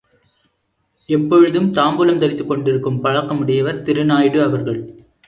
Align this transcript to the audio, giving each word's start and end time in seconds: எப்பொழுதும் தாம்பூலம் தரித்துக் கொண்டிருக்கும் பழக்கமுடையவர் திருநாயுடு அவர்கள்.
எப்பொழுதும் 1.09 1.73
தாம்பூலம் 1.73 2.17
தரித்துக் 2.17 2.47
கொண்டிருக்கும் 2.47 3.03
பழக்கமுடையவர் 3.03 3.83
திருநாயுடு 3.83 4.41
அவர்கள். 4.43 4.81